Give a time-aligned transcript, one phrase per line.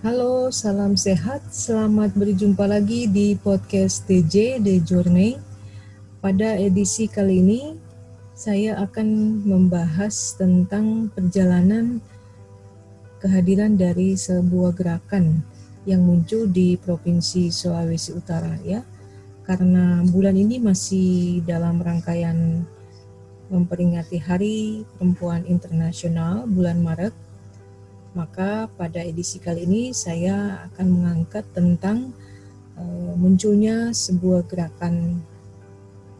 [0.00, 1.52] Halo, salam sehat.
[1.52, 5.36] Selamat berjumpa lagi di podcast TJ The Journey.
[6.24, 7.76] Pada edisi kali ini,
[8.32, 9.08] saya akan
[9.44, 12.00] membahas tentang perjalanan
[13.20, 15.44] kehadiran dari sebuah gerakan
[15.84, 18.80] yang muncul di Provinsi Sulawesi Utara ya.
[19.44, 22.64] Karena bulan ini masih dalam rangkaian
[23.52, 27.12] memperingati Hari Perempuan Internasional bulan Maret
[28.10, 32.10] maka pada edisi kali ini saya akan mengangkat tentang
[32.74, 35.22] uh, munculnya sebuah gerakan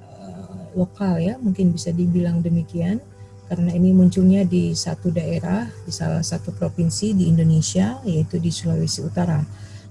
[0.07, 3.03] uh, lokal ya, mungkin bisa dibilang demikian
[3.51, 9.03] karena ini munculnya di satu daerah di salah satu provinsi di Indonesia yaitu di Sulawesi
[9.03, 9.43] Utara.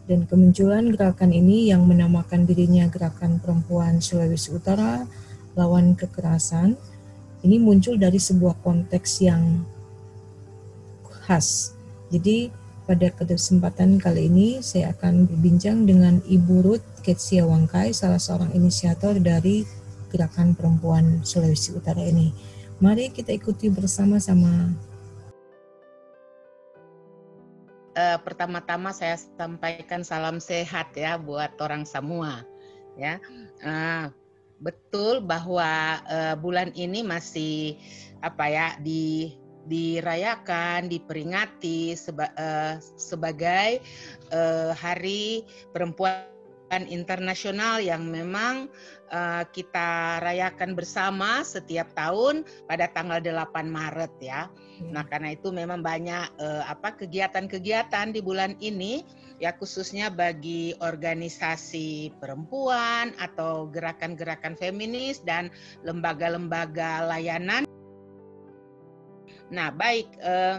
[0.10, 5.06] Dan kemunculan gerakan ini yang menamakan dirinya Gerakan Perempuan Sulawesi Utara
[5.54, 6.74] lawan kekerasan
[7.46, 9.62] ini muncul dari sebuah konteks yang
[11.30, 11.78] khas
[12.10, 12.50] jadi
[12.90, 19.22] pada kesempatan kali ini saya akan berbincang dengan Ibu Ruth Ketsia Wangkai, salah seorang inisiator
[19.22, 19.62] dari
[20.10, 22.34] Gerakan Perempuan Sulawesi Utara ini.
[22.82, 24.74] Mari kita ikuti bersama-sama.
[27.94, 32.42] Uh, pertama-tama saya sampaikan salam sehat ya buat orang semua.
[32.98, 33.22] Ya,
[33.62, 34.10] uh,
[34.58, 37.78] betul bahwa uh, bulan ini masih
[38.26, 43.84] apa ya di dirayakan, diperingati seba, uh, sebagai
[44.32, 45.44] uh, Hari
[45.76, 46.30] Perempuan
[46.86, 48.70] Internasional yang memang
[49.10, 54.46] uh, kita rayakan bersama setiap tahun pada tanggal 8 Maret ya.
[54.80, 54.94] Hmm.
[54.94, 59.02] Nah, karena itu memang banyak uh, apa kegiatan-kegiatan di bulan ini
[59.40, 65.48] ya khususnya bagi organisasi perempuan atau gerakan-gerakan feminis dan
[65.88, 67.69] lembaga-lembaga layanan
[69.50, 70.58] Nah, baik eh,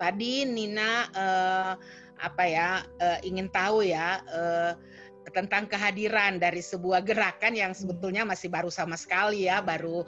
[0.00, 1.72] tadi Nina eh,
[2.20, 4.72] apa ya eh, ingin tahu ya eh,
[5.30, 10.02] tentang kehadiran dari sebuah gerakan yang sebetulnya masih baru sama sekali ya, baru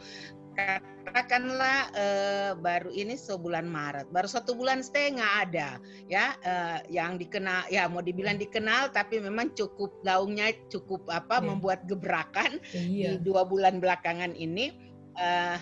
[0.53, 7.69] katakanlah eh, baru ini sebulan Maret, baru satu bulan setengah ada ya eh, yang dikenal
[7.73, 11.45] ya mau dibilang dikenal tapi memang cukup gaungnya cukup apa yeah.
[11.45, 13.17] membuat gebrakan yeah.
[13.17, 14.73] di dua bulan belakangan ini.
[15.17, 15.59] Eh,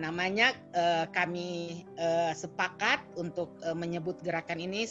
[0.00, 4.88] namanya uh, kami uh, sepakat untuk uh, menyebut gerakan ini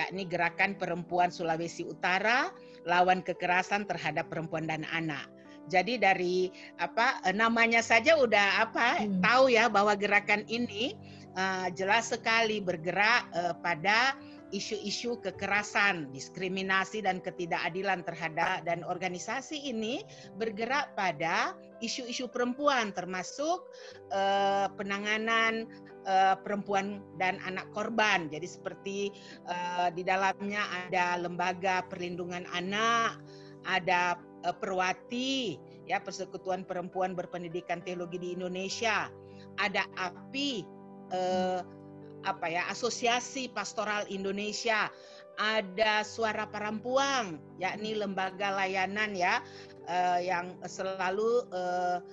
[0.00, 2.50] yakni Gerakan Perempuan Sulawesi Utara
[2.88, 5.28] lawan kekerasan terhadap perempuan dan anak.
[5.70, 6.50] Jadi dari
[6.80, 9.22] apa namanya saja udah apa hmm.
[9.22, 10.96] tahu ya bahwa gerakan ini
[11.38, 14.16] uh, jelas sekali bergerak uh, pada
[14.50, 20.02] isu-isu kekerasan, diskriminasi dan ketidakadilan terhadap dan organisasi ini
[20.38, 23.70] bergerak pada isu-isu perempuan termasuk
[24.10, 25.70] uh, penanganan
[26.06, 28.26] uh, perempuan dan anak korban.
[28.28, 28.98] Jadi seperti
[29.46, 33.22] uh, di dalamnya ada lembaga perlindungan anak,
[33.64, 35.56] ada uh, Perwati
[35.86, 39.10] ya Persekutuan Perempuan Berpendidikan Teologi di Indonesia,
[39.58, 40.66] ada API
[42.24, 44.88] apa ya Asosiasi Pastoral Indonesia,
[45.40, 49.40] ada Suara Perempuan, yakni lembaga layanan ya
[49.88, 52.04] uh, yang selalu uh,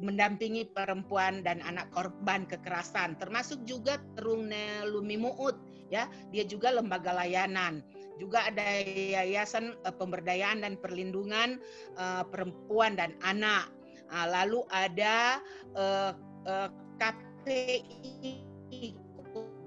[0.00, 5.54] mendampingi perempuan dan anak korban kekerasan, termasuk juga Terung Nelumi Muut
[5.92, 7.84] ya, dia juga lembaga layanan.
[8.16, 11.60] Juga ada Yayasan uh, Pemberdayaan dan Perlindungan
[12.00, 13.68] uh, Perempuan dan Anak.
[14.12, 15.40] Uh, lalu ada
[15.76, 16.12] uh,
[16.48, 16.68] uh,
[17.00, 19.01] KPI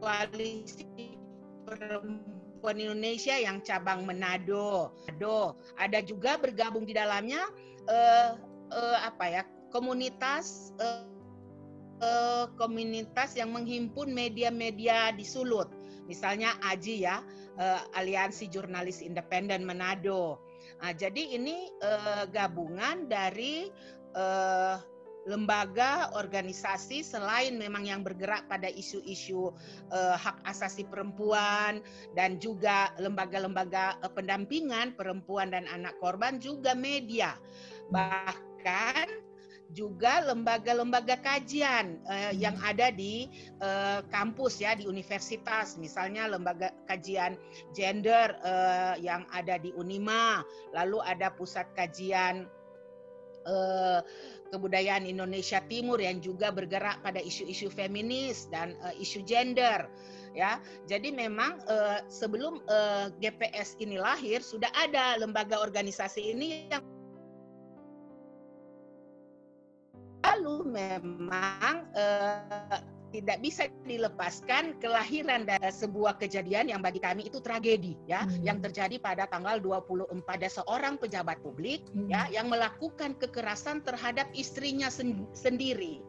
[0.06, 1.18] Koalisi
[1.66, 4.94] Perempuan Indonesia yang cabang Manado.
[5.10, 5.58] Manado.
[5.82, 7.42] Ada juga bergabung di dalamnya
[7.90, 8.38] uh,
[8.70, 9.42] uh, apa ya
[9.74, 11.10] komunitas uh,
[12.06, 15.74] uh, komunitas yang menghimpun media-media di Sulut.
[16.06, 17.26] Misalnya AJI ya,
[17.58, 20.38] uh, Aliansi Jurnalis Independen Manado.
[20.86, 23.74] Nah, jadi ini uh, gabungan dari
[24.14, 24.78] uh,
[25.26, 29.50] lembaga, organisasi selain memang yang bergerak pada isu-isu
[29.90, 31.82] uh, hak asasi perempuan
[32.14, 37.34] dan juga lembaga-lembaga uh, pendampingan perempuan dan anak korban juga media.
[37.90, 39.26] Bahkan
[39.74, 43.26] juga lembaga-lembaga kajian uh, yang ada di
[43.66, 47.34] uh, kampus ya di universitas misalnya lembaga kajian
[47.74, 52.46] gender uh, yang ada di Unima lalu ada pusat kajian
[53.46, 54.00] uh,
[54.54, 59.90] kebudayaan Indonesia Timur yang juga bergerak pada isu-isu feminis dan uh, isu gender
[60.36, 60.60] ya.
[60.86, 66.84] Jadi memang uh, sebelum uh, GPS ini lahir sudah ada lembaga organisasi ini yang
[70.26, 77.96] lalu memang uh, tidak bisa dilepaskan kelahiran dari sebuah kejadian yang bagi kami itu tragedi
[78.12, 78.44] ya hmm.
[78.44, 82.12] yang terjadi pada tanggal 24 ada seorang pejabat publik hmm.
[82.12, 86.04] ya yang melakukan kekerasan terhadap istrinya sen sendiri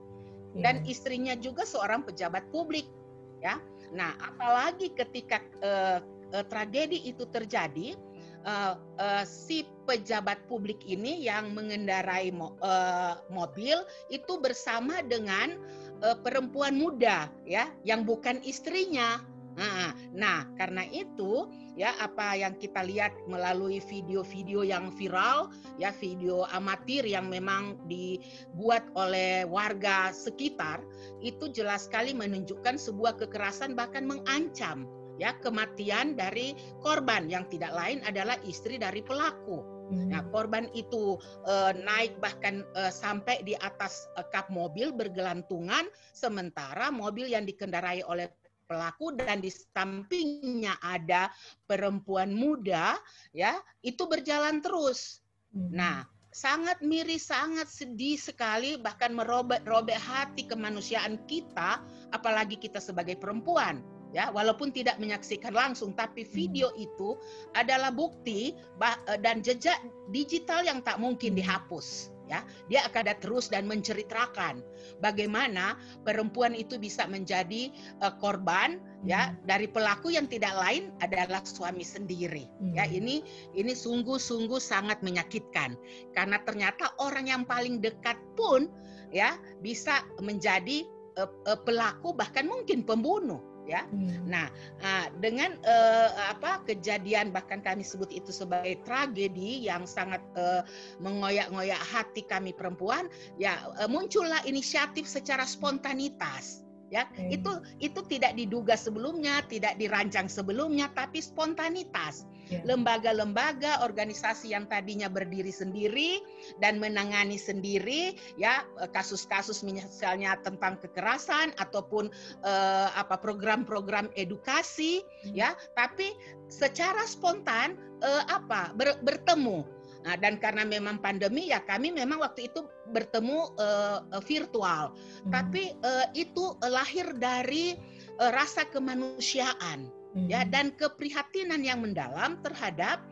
[0.59, 0.67] yeah.
[0.67, 2.91] dan istrinya juga seorang pejabat publik
[3.39, 3.63] ya.
[3.95, 6.03] Nah, apalagi ketika uh,
[6.35, 7.95] uh, tragedi itu terjadi
[8.43, 13.79] uh, uh, si pejabat publik ini yang mengendarai mo uh, mobil
[14.11, 15.55] itu bersama dengan
[16.03, 19.21] uh, perempuan muda ya yang bukan istrinya.
[19.57, 21.49] Nah, nah, karena itu
[21.81, 25.49] ya apa yang kita lihat melalui video-video yang viral,
[25.81, 30.85] ya video amatir yang memang dibuat oleh warga sekitar,
[31.25, 34.85] itu jelas sekali menunjukkan sebuah kekerasan bahkan mengancam
[35.17, 36.53] ya kematian dari
[36.85, 39.76] korban yang tidak lain adalah istri dari pelaku.
[39.87, 40.11] Hmm.
[40.11, 46.91] Nah, korban itu uh, naik bahkan uh, sampai di atas uh, kap mobil bergelantungan, sementara
[46.91, 48.27] mobil yang dikendarai oleh
[48.67, 51.31] pelaku dan di sampingnya ada
[51.71, 52.99] perempuan muda,
[53.31, 53.55] ya
[53.87, 55.23] itu berjalan terus.
[55.55, 55.71] Hmm.
[55.71, 55.97] Nah,
[56.35, 61.79] sangat miris, sangat sedih sekali, bahkan merobek-robek hati kemanusiaan kita,
[62.11, 66.31] apalagi kita sebagai perempuan ya walaupun tidak menyaksikan langsung tapi hmm.
[66.31, 67.19] video itu
[67.57, 69.79] adalah bukti eh, dan jejak
[70.15, 71.41] digital yang tak mungkin hmm.
[71.43, 74.59] dihapus ya dia akan ada terus dan menceritakan
[74.99, 77.71] bagaimana perempuan itu bisa menjadi
[78.03, 79.47] uh, korban ya hmm.
[79.47, 83.23] dari pelaku yang tidak lain adalah suami sendiri ya ini
[83.55, 85.79] ini sungguh-sungguh sangat menyakitkan
[86.19, 88.67] karena ternyata orang yang paling dekat pun
[89.15, 90.83] ya bisa menjadi
[91.23, 93.85] uh, uh, pelaku bahkan mungkin pembunuh ya.
[93.91, 94.31] Hmm.
[94.31, 94.47] Nah,
[94.81, 100.63] uh, dengan uh, apa kejadian bahkan kami sebut itu sebagai tragedi yang sangat uh,
[101.03, 107.35] mengoyak-ngoyak hati kami perempuan, ya uh, muncullah inisiatif secara spontanitas ya hmm.
[107.35, 107.51] itu
[107.83, 112.27] itu tidak diduga sebelumnya tidak dirancang sebelumnya tapi spontanitas.
[112.65, 116.23] Lembaga-lembaga organisasi yang tadinya berdiri sendiri
[116.63, 122.11] dan menangani sendiri ya eh, kasus-kasus misalnya tentang kekerasan ataupun
[122.47, 125.35] uh, apa program-program edukasi hmm.
[125.35, 126.15] ya tapi
[126.47, 129.67] secara spontan uh, apa ber, bertemu
[130.07, 132.63] Nah, dan karena memang pandemi ya kami memang waktu itu
[132.95, 134.95] bertemu uh, virtual.
[134.95, 135.31] Hmm.
[135.35, 137.75] Tapi uh, itu lahir dari
[138.23, 139.91] uh, rasa kemanusiaan.
[140.25, 143.05] Ya dan keprihatinan yang mendalam terhadap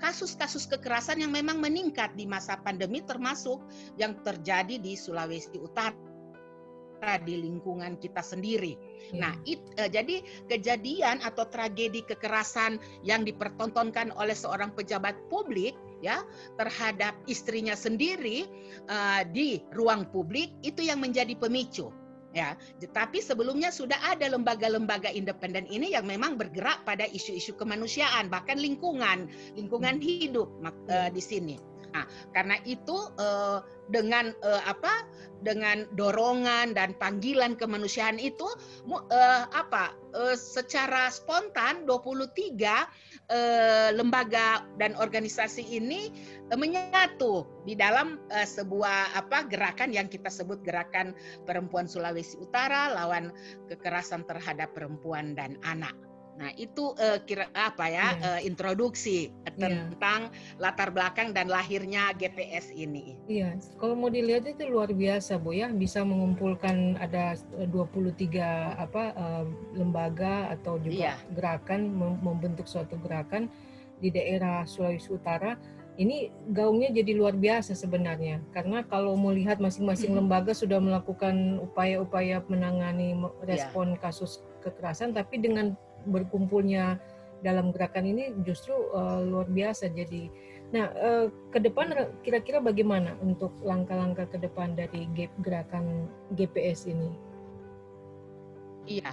[0.00, 3.60] kasus-kasus uh, kekerasan yang memang meningkat di masa pandemi termasuk
[4.00, 5.96] yang terjadi di Sulawesi Utara
[7.22, 8.74] di lingkungan kita sendiri.
[9.12, 9.22] Hmm.
[9.22, 16.22] Nah, it, uh, jadi kejadian atau tragedi kekerasan yang dipertontonkan oleh seorang pejabat publik ya
[16.56, 18.46] terhadap istrinya sendiri
[18.86, 21.90] uh, di ruang publik itu yang menjadi pemicu
[22.38, 28.62] ya tetapi sebelumnya sudah ada lembaga-lembaga independen ini yang memang bergerak pada isu-isu kemanusiaan bahkan
[28.62, 29.26] lingkungan
[29.58, 30.06] lingkungan hmm.
[30.06, 30.48] hidup
[30.86, 31.58] uh, di sini
[31.94, 32.04] nah
[32.36, 35.08] karena itu uh, dengan uh, apa
[35.40, 38.46] dengan dorongan dan panggilan kemanusiaan itu
[38.90, 46.10] uh, apa uh, secara spontan 23 uh, lembaga dan organisasi ini
[46.50, 51.14] uh, menyatu di dalam uh, sebuah apa gerakan yang kita sebut gerakan
[51.46, 53.30] perempuan Sulawesi Utara lawan
[53.70, 56.07] kekerasan terhadap perempuan dan anak.
[56.38, 58.10] Nah, itu uh, kira apa ya yeah.
[58.14, 58.30] Iya.
[58.30, 59.90] uh, introduksi yeah.
[59.90, 60.30] tentang
[60.62, 63.18] latar belakang dan lahirnya GPS ini.
[63.26, 63.76] Iya, yeah.
[63.82, 68.38] kalau mau dilihat itu luar biasa, Bu ya, bisa mengumpulkan ada 23
[68.78, 71.18] apa uh, lembaga atau juga yeah.
[71.34, 71.90] gerakan
[72.22, 73.50] membentuk suatu gerakan
[73.98, 75.58] di daerah Sulawesi Utara.
[75.98, 80.22] Ini gaungnya jadi luar biasa sebenarnya, karena kalau mau lihat masing-masing hmm.
[80.22, 83.26] lembaga sudah melakukan upaya-upaya menangani iya.
[83.42, 84.06] respon yeah.
[84.06, 85.74] kasus kekerasan, tapi dengan
[86.08, 86.96] berkumpulnya
[87.44, 89.92] dalam gerakan ini justru uh, luar biasa.
[89.92, 90.26] Jadi,
[90.74, 91.94] nah uh, ke depan
[92.26, 95.06] kira-kira bagaimana untuk langkah-langkah ke depan dari
[95.44, 97.10] gerakan GPS ini?
[98.88, 99.12] Iya,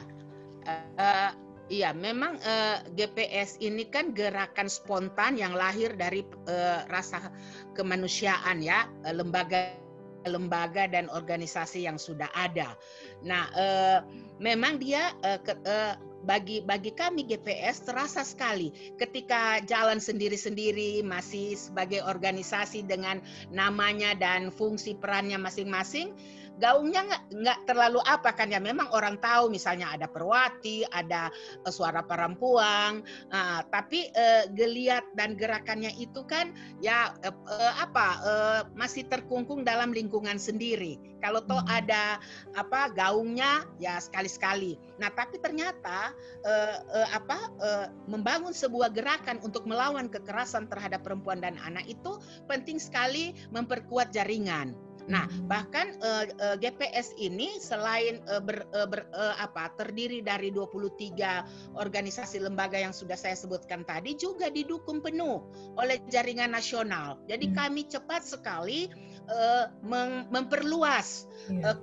[0.98, 1.32] uh,
[1.68, 7.30] iya memang uh, GPS ini kan gerakan spontan yang lahir dari uh, rasa
[7.76, 9.85] kemanusiaan ya lembaga
[10.26, 12.74] lembaga dan organisasi yang sudah ada.
[13.22, 14.00] Nah, uh,
[14.42, 21.54] memang dia uh, ke, uh, bagi bagi kami GPS terasa sekali ketika jalan sendiri-sendiri masih
[21.54, 23.22] sebagai organisasi dengan
[23.54, 26.18] namanya dan fungsi perannya masing-masing
[26.60, 28.60] gaungnya nggak nggak terlalu apa kan ya.
[28.62, 31.30] Memang orang tahu misalnya ada perwati ada
[31.66, 33.04] uh, suara perempuan.
[33.32, 39.68] Uh, tapi uh, geliat dan gerakannya itu kan ya uh, uh, apa uh, masih terkungkung
[39.68, 40.98] dalam lingkungan sendiri.
[41.24, 41.80] Kalau toh hmm.
[41.82, 42.22] ada
[42.54, 44.78] apa gaungnya ya sekali-sekali.
[45.02, 46.14] Nah tapi ternyata
[46.46, 52.22] uh, uh, apa uh, membangun sebuah gerakan untuk melawan kekerasan terhadap perempuan dan anak itu
[52.46, 59.06] penting sekali memperkuat jaringan Nah, bahkan uh, uh, GPS ini selain uh, ber, uh, ber,
[59.14, 65.46] uh, apa terdiri dari 23 organisasi lembaga yang sudah saya sebutkan tadi juga didukung penuh
[65.78, 67.22] oleh jaringan nasional.
[67.30, 67.56] Jadi hmm.
[67.56, 68.90] kami cepat sekali
[69.30, 71.74] uh, mem memperluas yeah.
[71.74, 71.78] uh,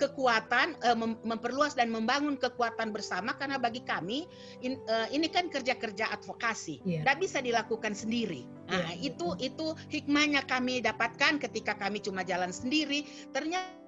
[0.00, 4.24] kekuatan uh, mem memperluas dan membangun kekuatan bersama karena bagi kami
[4.64, 6.80] in, uh, ini kan kerja-kerja advokasi.
[6.86, 7.04] Yeah.
[7.04, 8.46] tidak bisa dilakukan sendiri.
[8.70, 13.04] Nah yeah, itu itu hikmahnya kami dapatkan ketika kami cuma jalan sendiri.
[13.34, 13.81] Ternyata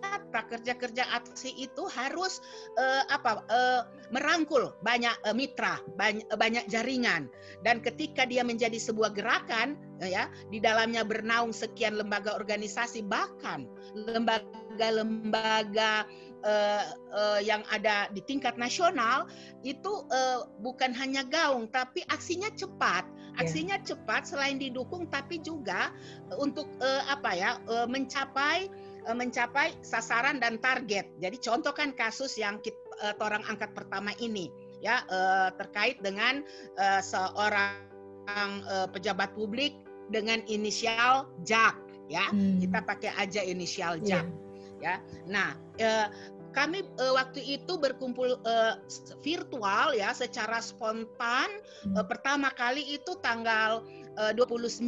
[0.00, 2.40] ternyata kerja-kerja advokasi itu harus
[2.80, 7.28] uh, apa uh, merangkul banyak uh, mitra, banyak, uh, banyak jaringan
[7.62, 13.68] dan ketika dia menjadi sebuah gerakan uh, ya di dalamnya bernaung sekian lembaga organisasi bahkan
[13.94, 16.08] lembaga-lembaga
[16.46, 19.28] uh, uh, yang ada di tingkat nasional
[19.66, 23.44] itu uh, bukan hanya gaung tapi aksinya cepat ya.
[23.44, 23.86] aksinya yeah.
[23.92, 25.92] cepat selain didukung tapi juga
[26.40, 28.70] untuk uh, apa ya uh, mencapai
[29.08, 31.08] mencapai sasaran dan target.
[31.18, 36.44] Jadi contoh kan kasus yang kita, uh, orang angkat pertama ini ya uh, terkait dengan
[36.80, 39.76] uh, seorang uh, pejabat publik
[40.12, 41.76] dengan inisial Jack
[42.10, 42.28] ya.
[42.28, 42.58] Hmm.
[42.60, 44.26] Kita pakai aja inisial Jack
[44.80, 44.98] yeah.
[45.00, 45.24] ya.
[45.28, 45.48] Nah,
[45.80, 46.06] uh,
[46.50, 48.74] kami uh, waktu itu berkumpul uh,
[49.22, 51.48] virtual ya secara spontan
[51.86, 51.94] hmm.
[51.94, 53.86] uh, pertama kali itu tanggal
[54.18, 54.86] uh, 29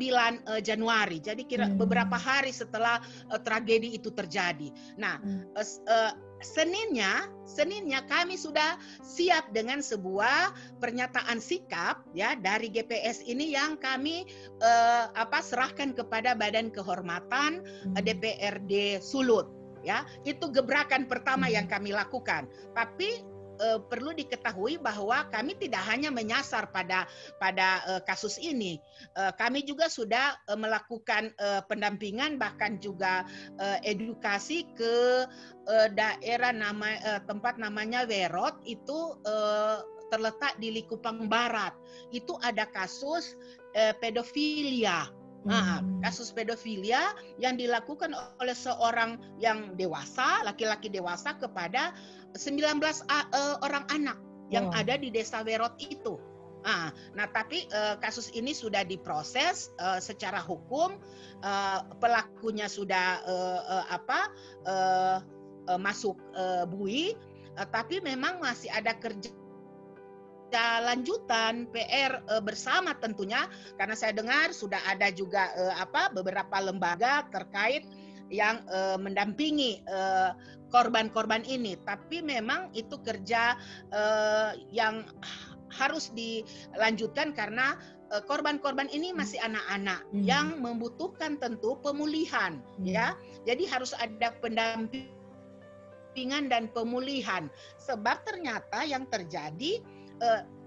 [0.49, 1.19] uh, Januari.
[1.23, 1.79] Jadi kira hmm.
[1.79, 2.99] beberapa hari setelah
[3.31, 4.73] uh, tragedi itu terjadi.
[4.99, 5.53] Nah, hmm.
[5.55, 6.13] uh, uh,
[6.43, 10.51] Seninnya, Seninnya kami sudah siap dengan sebuah
[10.83, 14.27] pernyataan sikap ya dari GPS ini yang kami
[14.59, 17.95] uh, apa serahkan kepada Badan Kehormatan hmm.
[17.95, 19.47] DPRD Sulut
[19.87, 20.03] ya.
[20.27, 21.55] Itu gebrakan pertama hmm.
[21.63, 22.51] yang kami lakukan.
[22.75, 23.23] Tapi
[23.63, 27.07] uh, perlu diketahui bahwa kami tidak hanya menyasar pada
[27.39, 28.83] pada uh, kasus ini,
[29.15, 33.23] uh, kami juga sudah uh, melakukan uh, pendampingan bahkan juga
[33.63, 35.25] uh, edukasi ke
[35.71, 39.79] uh, daerah nama uh, tempat namanya Werot itu uh,
[40.11, 41.73] terletak di Likupang Barat.
[42.13, 43.39] Itu ada kasus
[43.79, 46.07] uh, pedofilia Nah, hmm.
[46.07, 51.91] kasus pedofilia yang dilakukan oleh seorang yang dewasa, laki-laki dewasa kepada
[52.39, 54.19] 19 uh, orang anak
[54.55, 54.79] yang oh.
[54.79, 56.15] ada di desa Werot itu.
[56.63, 60.95] Nah, nah tapi uh, kasus ini sudah diproses uh, secara hukum,
[61.43, 64.21] uh, pelakunya sudah uh, uh, apa
[64.63, 65.19] uh,
[65.75, 67.19] uh, masuk uh, bui,
[67.59, 69.35] uh, tapi memang masih ada kerja
[70.61, 73.49] lanjutan PR uh, bersama tentunya
[73.81, 77.89] karena saya dengar sudah ada juga uh, apa beberapa lembaga terkait
[78.33, 79.85] yang uh, mendampingi
[80.73, 81.77] korban-korban ini.
[81.85, 83.61] Tapi memang itu kerja
[84.73, 85.05] yang
[85.69, 87.77] harus dilanjutkan karena
[88.25, 90.25] korban-korban ini masih anak-anak hmm.
[90.25, 92.89] yang membutuhkan tentu pemulihan hmm.
[92.89, 93.13] ya.
[93.45, 95.05] Jadi harus ada pendampingan
[96.49, 99.85] dan pemulihan sebab ternyata yang terjadi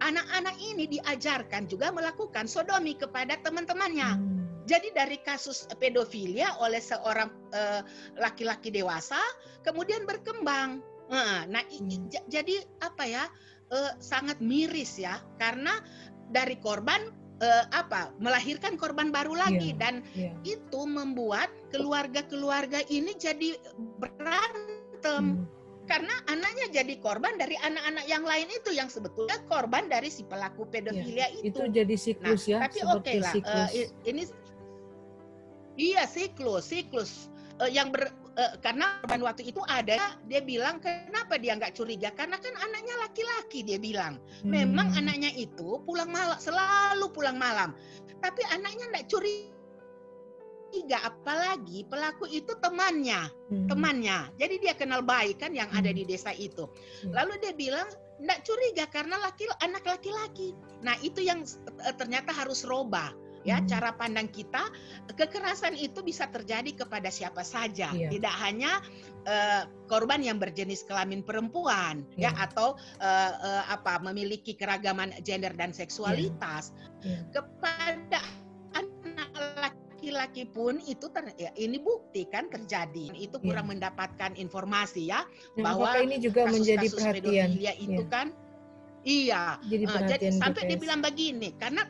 [0.04, 4.10] anak-anak uh, ini diajarkan juga melakukan sodomi kepada teman-temannya.
[4.20, 4.44] Hmm.
[4.66, 7.82] Jadi dari kasus pedofilia oleh seorang uh,
[8.18, 9.20] laki-laki dewasa
[9.62, 10.82] kemudian berkembang.
[11.06, 12.10] Nah, hmm.
[12.28, 13.26] jadi apa ya?
[13.74, 15.82] Uh, sangat miris ya karena
[16.30, 17.10] dari korban
[17.42, 20.38] uh, apa melahirkan korban baru lagi yeah, dan yeah.
[20.46, 23.58] itu membuat keluarga-keluarga ini jadi
[23.98, 25.50] berantem.
[25.50, 25.55] Hmm
[25.86, 30.66] karena anaknya jadi korban dari anak-anak yang lain itu yang sebetulnya korban dari si pelaku
[30.70, 31.62] pedofilia ya, itu.
[31.62, 32.58] Itu jadi siklus nah, ya.
[32.66, 33.70] Tapi oke okay lah, uh,
[34.06, 34.24] ini
[35.76, 37.28] Iya siklus, siklus
[37.60, 38.08] uh, yang ber,
[38.40, 42.96] uh, karena korban waktu itu ada dia bilang kenapa dia nggak curiga karena kan anaknya
[43.04, 44.52] laki-laki dia bilang hmm.
[44.52, 47.76] memang anaknya itu pulang malam selalu pulang malam
[48.24, 49.55] tapi anaknya nggak curiga
[50.84, 53.68] apalagi pelaku itu temannya hmm.
[53.72, 55.80] temannya jadi dia kenal baik kan yang hmm.
[55.80, 56.68] ada di desa itu
[57.06, 57.14] hmm.
[57.16, 57.88] lalu dia bilang
[58.20, 61.44] nggak curiga karena laki anak laki-laki nah itu yang
[61.84, 63.12] uh, ternyata harus robah
[63.46, 63.70] ya hmm.
[63.70, 64.68] cara pandang kita
[65.14, 68.10] kekerasan itu bisa terjadi kepada siapa saja yeah.
[68.10, 68.82] tidak hanya
[69.30, 72.34] uh, korban yang berjenis kelamin perempuan yeah.
[72.34, 72.46] ya iya.
[72.50, 76.74] atau uh, uh, apa memiliki keragaman gender dan seksualitas
[77.06, 77.22] yeah.
[77.22, 77.24] Yeah.
[77.30, 78.22] kepada
[80.16, 83.12] laki-laki pun itu ter, ya, ini bukti kan terjadi.
[83.20, 83.92] Itu kurang yeah.
[83.92, 85.28] mendapatkan informasi ya
[85.60, 88.08] nah, bahwa ini juga kasus, menjadi kasus perhatian itu yeah.
[88.08, 88.28] kan
[89.04, 89.44] iya.
[89.68, 91.84] Jadi, uh, jadi sampai dibilang begini karena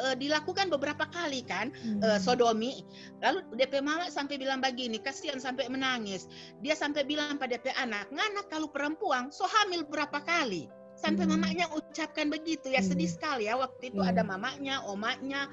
[0.00, 2.00] uh, dilakukan beberapa kali kan hmm.
[2.00, 2.82] uh, sodomi.
[3.20, 6.26] Lalu DP mama sampai bilang begini, kasihan sampai menangis.
[6.64, 10.72] Dia sampai bilang pada DP anak, nganak kalau perempuan so hamil berapa kali?
[10.98, 11.38] Sampai hmm.
[11.38, 12.90] mamanya ucapkan begitu ya hmm.
[12.90, 14.10] sedih sekali ya waktu itu hmm.
[14.10, 15.46] ada mamanya, omaknya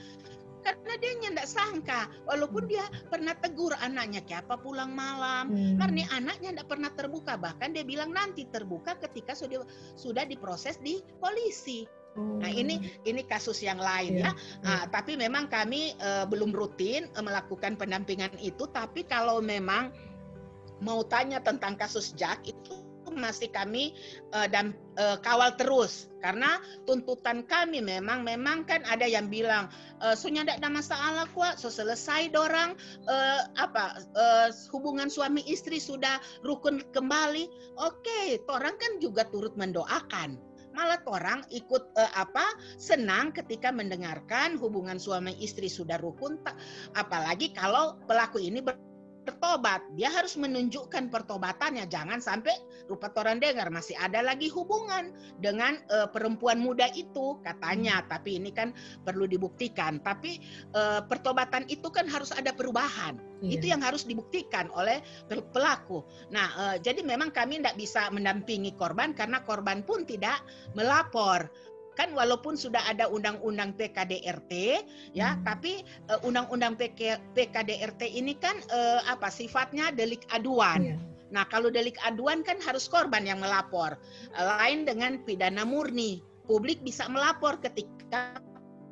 [0.65, 2.81] karena dia tidak sangka walaupun dia
[3.13, 5.77] pernah tegur anaknya kayak apa pulang malam hmm.
[5.77, 9.61] karena anaknya tidak pernah terbuka bahkan dia bilang nanti terbuka ketika sudah
[9.93, 13.09] sudah diproses di polisi Nah ini oh.
[13.11, 14.31] ini kasus yang lain yeah.
[14.31, 14.63] ya.
[14.63, 18.63] Nah, tapi memang kami uh, belum rutin uh, melakukan pendampingan itu.
[18.71, 19.91] Tapi kalau memang
[20.79, 22.84] mau tanya tentang kasus Jack itu
[23.15, 23.95] masih kami
[24.35, 26.11] uh, dan uh, kawal terus.
[26.19, 26.57] Karena
[26.89, 29.69] tuntutan kami memang memang kan ada yang bilang
[30.01, 32.73] uh, so tidak ada masalah kuat so selesai dorang
[33.07, 37.47] uh, apa uh, hubungan suami istri sudah rukun kembali.
[37.79, 40.37] Oke okay, orang kan juga turut mendoakan.
[40.75, 42.43] Malah orang ikut apa
[42.75, 46.35] senang ketika mendengarkan hubungan suami istri sudah rukun
[46.99, 48.75] apalagi kalau pelaku ini ber
[49.25, 51.89] bertobat, dia harus menunjukkan pertobatannya.
[51.89, 52.53] Jangan sampai
[52.85, 55.09] rupa orang dengar masih ada lagi hubungan
[55.41, 58.05] dengan uh, perempuan muda itu katanya.
[58.05, 59.97] Tapi ini kan perlu dibuktikan.
[60.05, 60.39] Tapi
[60.77, 63.17] uh, pertobatan itu kan harus ada perubahan.
[63.41, 63.59] Iya.
[63.59, 65.01] Itu yang harus dibuktikan oleh
[65.51, 66.05] pelaku.
[66.29, 70.39] Nah, uh, jadi memang kami tidak bisa mendampingi korban karena korban pun tidak
[70.77, 71.49] melapor
[71.95, 74.83] kan walaupun sudah ada undang-undang PKDRT
[75.15, 75.43] ya hmm.
[75.47, 80.99] tapi uh, undang-undang PK, PKDRT ini kan uh, apa sifatnya delik aduan yeah.
[81.33, 83.97] Nah, kalau delik aduan kan harus korban yang melapor.
[84.37, 86.21] Lain dengan pidana murni.
[86.45, 88.37] Publik bisa melapor ketika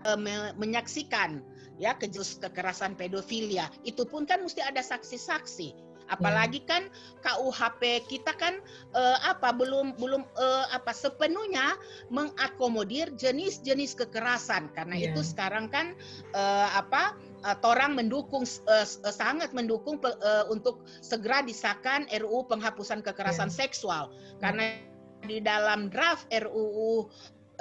[0.09, 0.19] uh,
[0.57, 1.45] menyaksikan
[1.77, 3.69] ya kejus kekerasan pedofilia.
[3.85, 5.92] Itu pun kan mesti ada saksi-saksi.
[6.11, 6.67] Apalagi hmm.
[6.67, 6.83] kan
[7.23, 8.59] KUHP kita kan
[8.95, 11.75] uh, apa belum belum uh, apa sepenuhnya
[12.11, 15.11] mengakomodir jenis-jenis kekerasan karena yeah.
[15.11, 15.95] itu sekarang kan
[16.35, 17.15] uh, apa
[17.47, 23.59] uh, Torang mendukung uh, sangat mendukung uh, untuk segera disahkan RUU penghapusan kekerasan yeah.
[23.63, 24.03] seksual
[24.43, 24.79] karena
[25.23, 27.07] di dalam draft RUU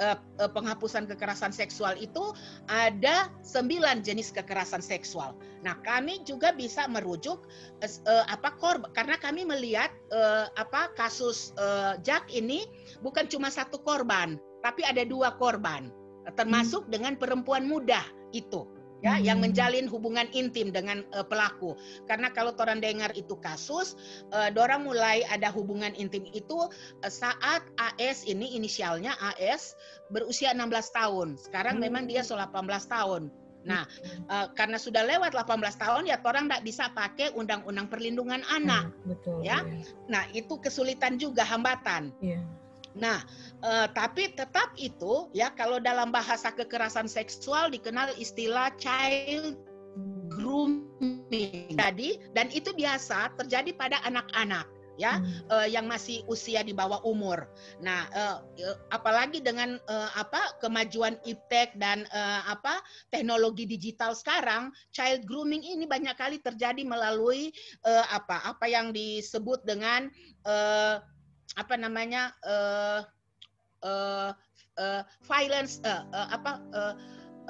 [0.03, 2.35] uh, penghapusan kekerasan seksual itu
[2.67, 5.33] ada sembilan jenis kekerasan seksual.
[5.63, 7.47] Nah, kami juga bisa merujuk
[7.79, 12.67] uh, apa korban karena kami melihat uh, apa kasus uh, Jack ini
[12.99, 15.87] bukan cuma satu korban, tapi ada dua korban,
[16.35, 16.91] termasuk hmm.
[16.91, 18.03] dengan perempuan muda
[18.35, 18.72] itu
[19.03, 19.23] ya hmm.
[19.27, 21.75] yang menjalin hubungan intim dengan uh, pelaku.
[22.07, 23.99] Karena kalau orang dengar itu kasus,
[24.31, 26.57] uh, dorang mulai ada hubungan intim itu
[27.03, 29.75] uh, saat AS ini inisialnya AS
[30.07, 31.27] berusia 16 tahun.
[31.35, 31.83] Sekarang hmm.
[31.83, 33.23] memang dia sudah 18 tahun.
[33.63, 33.87] Nah,
[34.27, 38.91] uh, karena sudah lewat 18 tahun ya orang tidak bisa pakai undang-undang perlindungan anak.
[38.91, 39.63] Hmm, betul, ya.
[39.63, 39.79] ya.
[40.11, 42.11] Nah, itu kesulitan juga hambatan.
[42.19, 42.43] Yeah.
[42.93, 43.25] Nah,
[43.65, 49.57] eh, tapi tetap itu ya kalau dalam bahasa kekerasan seksual dikenal istilah child
[50.29, 54.65] grooming tadi dan itu biasa terjadi pada anak-anak
[54.97, 55.49] ya hmm.
[55.49, 57.49] uh, yang masih usia di bawah umur.
[57.81, 58.37] Nah, uh,
[58.93, 65.89] apalagi dengan uh, apa kemajuan iptek dan uh, apa teknologi digital sekarang, child grooming ini
[65.89, 67.49] banyak kali terjadi melalui
[67.85, 70.13] uh, apa apa yang disebut dengan
[70.45, 71.01] uh,
[71.59, 73.01] apa namanya uh,
[73.83, 74.31] uh,
[74.79, 76.93] uh, violence uh, uh, apa uh,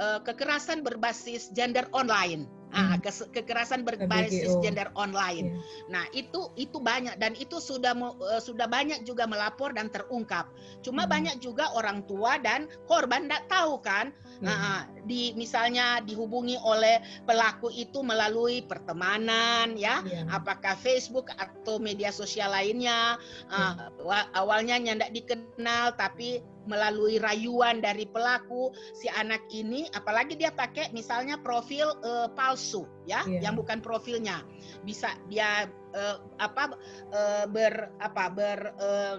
[0.01, 3.29] uh, kekerasan berbasis gender online Ah, hmm.
[3.29, 5.53] kekerasan berbasis gender online.
[5.53, 5.93] Yeah.
[5.93, 10.49] Nah, itu itu banyak dan itu sudah uh, sudah banyak juga melapor dan terungkap.
[10.82, 11.13] Cuma hmm.
[11.13, 14.10] banyak juga orang tua dan korban tidak tahu kan.
[14.41, 14.49] Hmm.
[14.49, 20.25] Nah, di misalnya dihubungi oleh pelaku itu melalui pertemanan ya, yeah.
[20.31, 23.19] apakah Facebook atau media sosial lainnya.
[23.51, 23.91] Yeah.
[24.01, 30.91] Uh, awalnya tidak dikenal tapi melalui rayuan dari pelaku si anak ini apalagi dia pakai
[30.95, 33.43] misalnya profil uh, palsu ya yeah.
[33.43, 34.43] yang bukan profilnya
[34.87, 36.75] bisa dia uh, apa
[37.11, 39.17] uh, ber apa ber uh,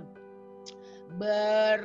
[1.21, 1.81] ber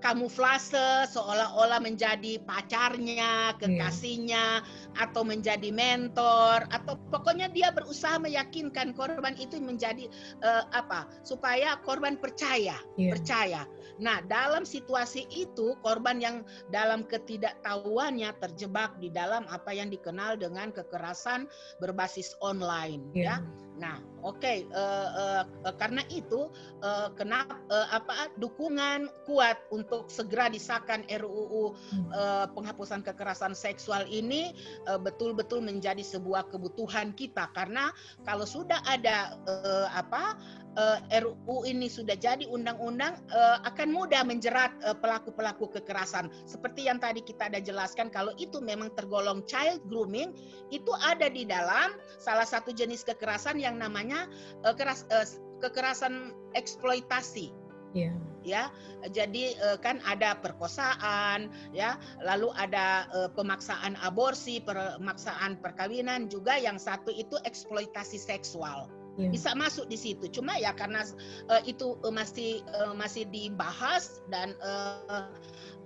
[0.00, 3.58] kamuflase seolah-olah menjadi pacarnya, iya.
[3.58, 5.02] kekasihnya, yeah.
[5.02, 10.08] atau menjadi mentor, atau pokoknya dia berusaha meyakinkan korban itu menjadi
[10.44, 13.12] uh, apa supaya korban percaya, yeah.
[13.12, 13.62] percaya.
[14.00, 16.36] Nah dalam situasi itu korban yang
[16.68, 21.48] dalam ketidaktahuannya terjebak di dalam apa yang dikenal dengan kekerasan
[21.80, 23.40] berbasis online, yeah.
[23.40, 26.46] ya Nah, oke, okay, uh, uh, uh, karena itu
[26.78, 31.74] uh, kenapa uh, apa dukungan kuat untuk segera disahkan RUU
[32.14, 34.54] uh, penghapusan kekerasan seksual ini
[35.02, 37.50] betul-betul uh, menjadi sebuah kebutuhan kita.
[37.50, 37.90] Karena
[38.22, 40.38] kalau sudah ada uh, apa
[40.76, 46.98] uh, RUU ini sudah jadi undang-undang uh, akan mudah menjerat pelaku-pelaku uh, kekerasan seperti yang
[46.98, 50.34] tadi kita ada jelaskan kalau itu memang tergolong child grooming
[50.70, 54.26] itu ada di dalam salah satu jenis kekerasan yang namanya
[54.66, 55.26] uh, keras uh,
[55.62, 57.54] kekerasan eksploitasi.
[57.94, 58.18] Yeah.
[58.44, 58.68] Ya,
[59.08, 67.40] jadi kan ada perkosaan, ya, lalu ada pemaksaan aborsi, pemaksaan perkawinan juga yang satu itu
[67.48, 68.92] eksploitasi seksual.
[69.14, 69.30] Yeah.
[69.30, 70.26] Bisa masuk di situ.
[70.30, 71.04] Cuma ya karena
[71.50, 75.30] uh, itu uh, masih uh, masih dibahas dan uh,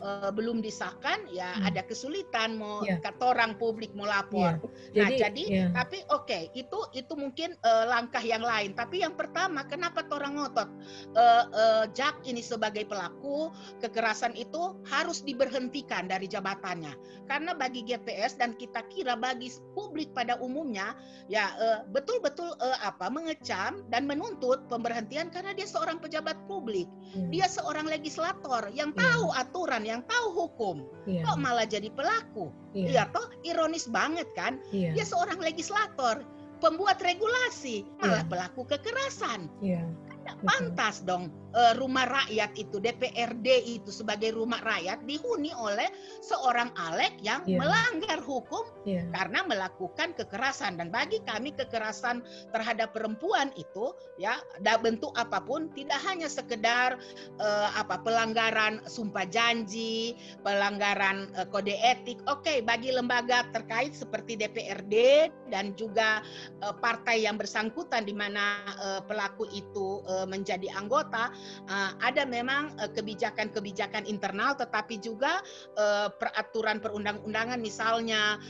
[0.00, 1.68] uh, belum disahkan ya hmm.
[1.68, 3.02] ada kesulitan mau yeah.
[3.02, 4.58] kata orang publik mau lapor.
[4.94, 5.08] Yeah.
[5.08, 5.70] Nah, jadi, yeah.
[5.74, 8.72] tapi oke, okay, itu itu mungkin uh, langkah yang lain.
[8.72, 10.68] Tapi yang pertama kenapa orang ngotot
[11.14, 16.94] uh, uh, Jak ini sebagai pelaku kekerasan itu harus diberhentikan dari jabatannya.
[17.28, 20.96] Karena bagi GPS dan kita kira bagi publik pada umumnya
[21.28, 21.52] ya
[21.92, 26.86] betul-betul uh, uh, apa mengecam dan menuntut pemberhentian karena dia seorang pejabat publik.
[27.10, 27.34] Hmm.
[27.34, 29.02] Dia seorang legislator yang hmm.
[29.02, 31.26] tahu aturan yang tahu hukum yeah.
[31.26, 32.54] kok malah jadi pelaku.
[32.78, 33.06] Iya yeah.
[33.10, 34.62] toh ironis banget kan?
[34.70, 34.94] Yeah.
[34.94, 36.22] Dia seorang legislator,
[36.62, 38.30] pembuat regulasi, malah yeah.
[38.30, 39.50] pelaku kekerasan.
[39.58, 39.82] Yeah.
[40.22, 43.48] Tidak pantas dong uh, rumah rakyat itu DPRD
[43.80, 45.88] itu sebagai rumah rakyat dihuni oleh
[46.20, 47.60] seorang Alek yang yeah.
[47.60, 49.04] melanggar hukum yeah.
[49.14, 52.20] karena melakukan kekerasan dan bagi kami kekerasan
[52.52, 57.00] terhadap perempuan itu ya ada bentuk apa pun tidak hanya sekedar
[57.40, 62.20] uh, apa pelanggaran sumpah janji, pelanggaran uh, kode etik.
[62.26, 66.24] Oke, okay, bagi lembaga terkait seperti DPRD dan juga
[66.64, 71.30] uh, partai yang bersangkutan di mana uh, pelaku itu uh, menjadi anggota
[71.68, 75.42] uh, ada memang uh, kebijakan-kebijakan internal tetapi juga
[75.76, 78.40] uh, peraturan perundang-undangan misalnya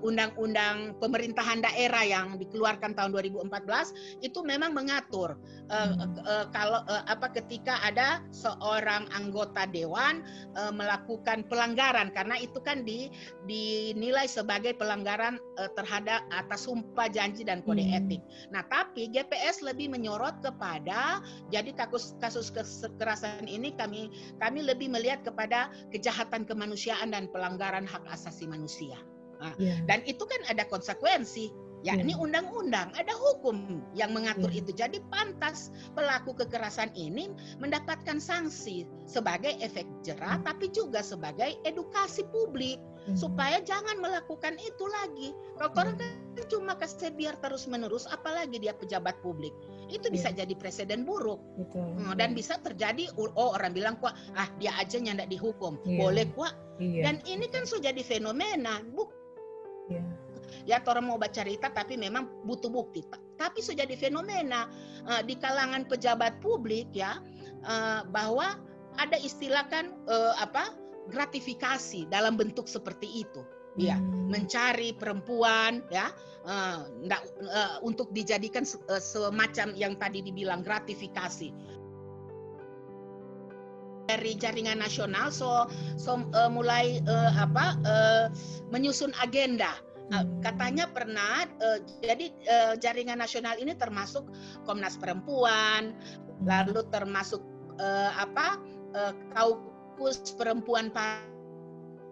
[0.00, 5.36] undang-undang pemerintahan daerah yang dikeluarkan tahun 2014 itu memang mengatur
[5.72, 10.22] uh, kalau apa ketika ada seorang anggota dewan
[10.74, 13.10] melakukan pelanggaran karena itu kan di
[13.46, 15.40] dinilai sebagai pelanggaran
[15.74, 17.98] terhadap atas sumpah janji dan kode hmm.
[17.98, 18.22] etik.
[18.54, 21.18] Nah, tapi GPS lebih menyorot kepada
[21.50, 28.04] jadi kasus kasus kekerasan ini kami kami lebih melihat kepada kejahatan kemanusiaan dan pelanggaran hak
[28.10, 28.96] asasi manusia.
[29.40, 29.80] Nah, yeah.
[29.88, 32.20] Dan itu kan ada konsekuensi Ya, ini iya.
[32.20, 34.60] undang-undang, ada hukum yang mengatur yeah.
[34.60, 34.70] itu.
[34.76, 40.44] Jadi pantas pelaku kekerasan ini mendapatkan sanksi sebagai efek jerah, mm.
[40.44, 42.76] tapi juga sebagai edukasi publik
[43.08, 43.16] mm.
[43.16, 45.32] supaya jangan melakukan itu lagi.
[45.56, 49.52] Kalau orang kan cuma kasih biar terus-menerus, apalagi dia pejabat publik,
[49.88, 50.14] itu yeah.
[50.14, 51.40] bisa jadi presiden buruk.
[51.56, 51.96] Betul.
[51.96, 56.00] Hmm, dan bisa terjadi, oh orang bilang kok, ah dia aja yang tidak dihukum, yeah.
[56.00, 56.52] boleh kok.
[56.80, 57.04] Yeah.
[57.08, 59.12] Dan ini kan sudah jadi fenomena, buk.
[59.88, 60.04] Yeah
[60.68, 63.04] ya orang mau baca cerita tapi memang butuh bukti
[63.40, 64.68] tapi sudah di fenomena
[65.08, 67.20] uh, di kalangan pejabat publik ya
[67.64, 68.58] uh, bahwa
[68.98, 70.74] ada istilah kan uh, apa
[71.08, 73.40] gratifikasi dalam bentuk seperti itu.
[73.78, 74.34] Ya hmm.
[74.34, 76.10] mencari perempuan ya
[76.42, 81.54] uh, enggak, uh, untuk dijadikan uh, semacam yang tadi dibilang gratifikasi.
[84.10, 88.26] Dari jaringan nasional so so uh, mulai uh, apa uh,
[88.74, 89.78] menyusun agenda.
[90.10, 94.26] Nah, katanya pernah uh, jadi uh, jaringan nasional ini termasuk
[94.66, 95.94] Komnas Perempuan,
[96.42, 97.38] lalu termasuk
[97.78, 98.58] uh, apa
[98.98, 99.14] uh,
[100.00, 100.88] Kaukus Perempuan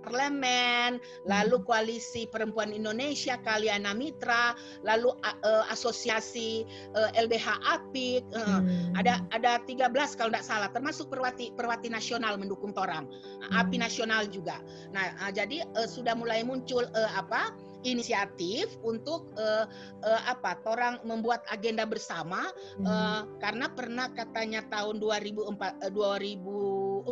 [0.04, 4.52] Parlemen, lalu Koalisi Perempuan Indonesia, Kaliana Mitra,
[4.84, 8.92] lalu uh, Asosiasi uh, LBH Apik, uh, hmm.
[8.92, 9.88] ada ada 13
[10.20, 13.56] kalau tidak salah, termasuk Perwati Perwati Nasional mendukung Torang, hmm.
[13.56, 14.60] API Nasional juga.
[14.92, 17.56] Nah, uh, jadi uh, sudah mulai muncul uh, apa?
[17.86, 19.70] Inisiatif untuk uh,
[20.02, 22.86] uh, apa orang membuat agenda bersama hmm.
[22.86, 27.06] uh, karena pernah katanya tahun 2004 uh, 2004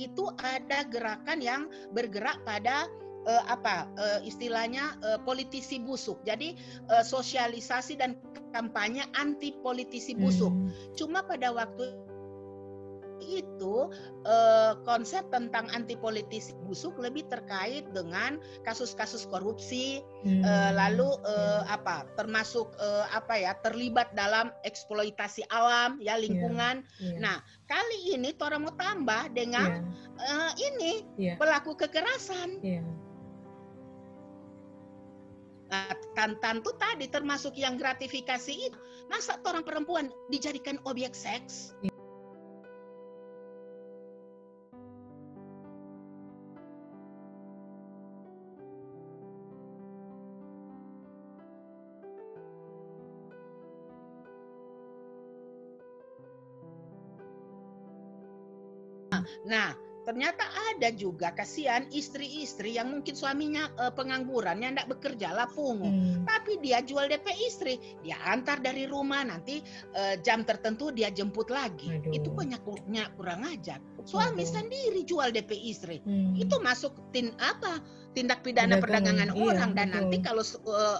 [0.00, 2.88] itu ada gerakan yang bergerak pada
[3.28, 6.20] uh, apa uh, istilahnya uh, politisi busuk.
[6.24, 6.56] Jadi
[6.88, 8.16] uh, sosialisasi dan
[8.56, 10.52] kampanye anti politisi busuk.
[10.52, 10.70] Hmm.
[10.96, 12.09] Cuma pada waktu
[13.22, 13.92] itu
[14.24, 20.42] eh, konsep tentang anti politis busuk lebih terkait dengan kasus-kasus korupsi hmm.
[20.42, 26.82] eh, lalu eh, apa termasuk eh, apa ya terlibat dalam eksploitasi alam ya lingkungan.
[26.98, 27.16] Yeah.
[27.16, 27.20] Yeah.
[27.20, 27.36] Nah,
[27.68, 29.84] kali ini Tora mau tambah dengan
[30.16, 30.24] yeah.
[30.24, 31.36] eh, ini yeah.
[31.36, 32.60] pelaku kekerasan.
[32.64, 32.84] Yeah.
[35.70, 35.94] Nah,
[36.42, 38.78] tentu tadi termasuk yang gratifikasi itu.
[39.06, 41.78] Masa orang perempuan dijadikan objek seks?
[59.50, 59.74] Nah,
[60.10, 66.24] ternyata ada juga kasihan istri-istri yang mungkin suaminya uh, pengangguran yang tidak bekerja lapungu hmm.
[66.24, 69.60] tapi dia jual DP istri dia antar dari rumah nanti
[69.94, 72.16] uh, jam tertentu dia jemput lagi Aduh.
[72.16, 74.50] itu banyaknya kurang ajar suami Aduh.
[74.50, 76.40] sendiri jual DP istri hmm.
[76.40, 77.78] itu masuk tin apa
[78.16, 79.96] tindak pidana perdagangan iya, orang dan betul.
[80.00, 80.98] nanti kalau eh,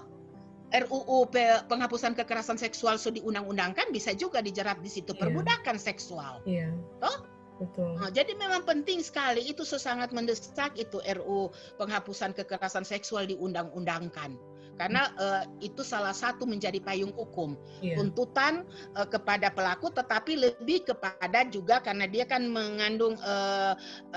[0.71, 1.27] RUU
[1.67, 5.19] penghapusan kekerasan seksual sudah diundang-undangkan bisa juga dijerat di situ iya.
[5.19, 6.39] perbudakan seksual.
[6.47, 6.71] Iya.
[7.03, 7.40] Toh?
[7.61, 7.93] Betul.
[8.01, 14.41] Nah, jadi memang penting sekali itu sangat mendesak itu RU penghapusan kekerasan seksual diundang-undangkan.
[14.81, 17.53] Karena uh, itu salah satu menjadi payung hukum.
[17.85, 18.01] Yeah.
[18.01, 18.65] tuntutan
[18.97, 23.21] uh, kepada pelaku tetapi lebih kepada juga karena dia kan mengandung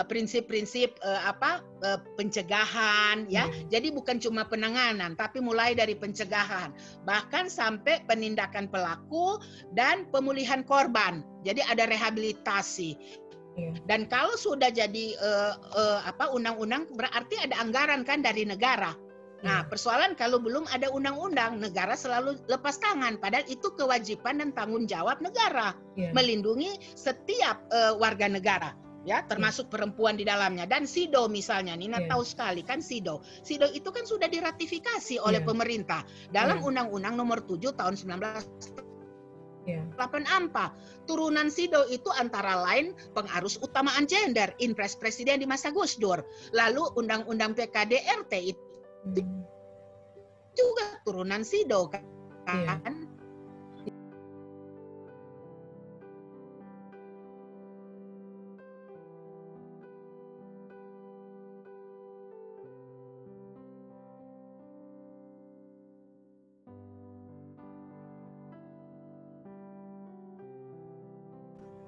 [0.07, 3.43] prinsip-prinsip uh, uh, apa uh, pencegahan ya.
[3.43, 3.75] Yeah.
[3.75, 6.71] jadi bukan cuma penanganan tapi mulai dari pencegahan.
[7.03, 9.43] Bahkan sampai penindakan pelaku
[9.75, 11.27] dan pemulihan korban.
[11.43, 12.95] Jadi ada rehabilitasi
[13.53, 13.71] Iya.
[13.85, 18.97] Dan kalau sudah jadi uh, uh, apa undang-undang berarti ada anggaran kan dari negara.
[19.43, 19.67] Nah, iya.
[19.67, 23.19] persoalan kalau belum ada undang-undang, negara selalu lepas tangan.
[23.19, 26.15] Padahal itu kewajiban dan tanggung jawab negara yeah.
[26.15, 28.71] melindungi setiap uh, warga negara,
[29.03, 29.73] ya, termasuk yeah.
[29.75, 30.63] perempuan di dalamnya.
[30.63, 32.07] Dan SIDO misalnya, Nina yeah.
[32.07, 33.19] tahu sekali kan SIDO.
[33.43, 35.47] SIDO itu kan sudah diratifikasi oleh yeah.
[35.51, 38.92] pemerintah dalam Undang-Undang Nomor 7 tahun 19
[39.63, 39.83] Yeah.
[40.31, 40.75] ampa.
[41.07, 46.23] Turunan Sido itu antara lain pengarus utamaan gender, impres presiden di masa Gus Dur.
[46.55, 48.63] Lalu undang-undang PKDRT itu
[49.07, 49.43] hmm.
[50.55, 52.03] juga turunan Sido kan.
[52.47, 52.79] Yeah.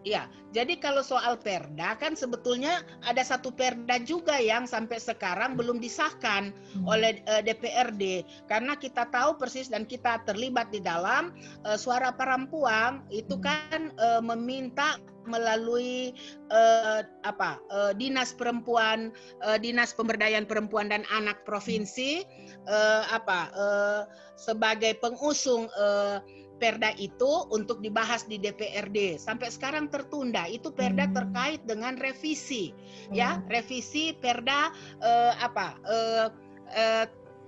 [0.06, 5.82] Iya, jadi kalau soal perda kan sebetulnya ada satu perda juga yang sampai sekarang belum
[5.82, 6.86] disahkan hmm.
[6.86, 11.34] oleh uh, eh, DPRD karena kita tahu persis dan kita terlibat di dalam
[11.65, 13.44] uh, suara perempuan itu hmm.
[13.50, 16.13] kan uh, meminta melalui
[16.54, 19.10] uh, apa uh, dinas perempuan
[19.41, 22.22] uh, dinas pemberdayaan perempuan dan anak provinsi
[22.70, 24.02] uh, apa uh,
[24.38, 26.22] sebagai pengusung uh,
[26.56, 30.48] Perda itu untuk dibahas di DPRD sampai sekarang tertunda.
[30.48, 31.15] Itu Perda hmm.
[31.15, 32.72] terkait dengan revisi,
[33.12, 33.50] ya, hmm.
[33.50, 34.72] ya revisi Perda
[35.04, 36.28] uh, apa uh,
[36.72, 37.06] uh,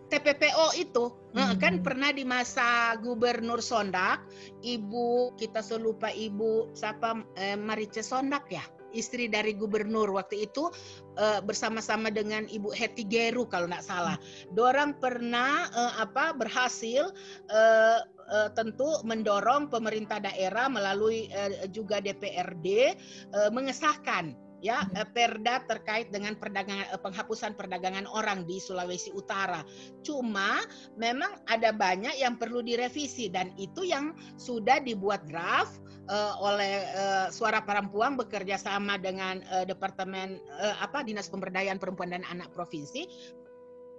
[0.07, 1.59] TPPO itu hmm.
[1.59, 4.23] kan pernah di masa Gubernur Sondak,
[4.63, 8.63] Ibu kita selupa Ibu siapa eh, Marice Sondak ya
[8.95, 10.71] istri dari gubernur waktu itu
[11.19, 14.15] uh, bersama-sama dengan Ibu Heti Geru kalau nggak salah.
[14.55, 17.11] Dorang pernah uh, apa berhasil
[17.51, 17.99] uh,
[18.31, 22.95] uh, tentu mendorong pemerintah daerah melalui uh, juga DPRD
[23.33, 25.13] uh, mengesahkan ya hmm.
[25.13, 29.61] perda terkait dengan perdagangan penghapusan perdagangan orang di Sulawesi Utara.
[30.01, 30.65] Cuma
[30.97, 35.77] memang ada banyak yang perlu direvisi dan itu yang sudah dibuat draft
[36.09, 42.13] uh, oleh uh, Suara Perempuan bekerja sama dengan uh, Departemen uh, apa Dinas Pemberdayaan Perempuan
[42.13, 43.05] dan Anak Provinsi